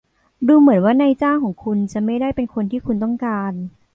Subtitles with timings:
[0.47, 3.53] ดูเหมือนว่านายจ้างของคุณจะไม่ได้เป็นคนที่คุณต้องการ